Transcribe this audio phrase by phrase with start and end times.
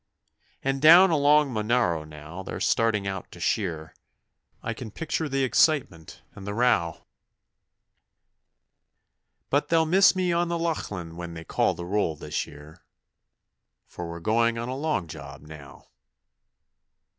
[0.63, 3.93] And down along Monaro now they're starting out to shear,
[4.63, 7.05] I can picture the excitement and the row;
[9.51, 12.83] But they'll miss me on the Lachlan when they call the roll this year,
[13.85, 15.91] For we're going on a long job now.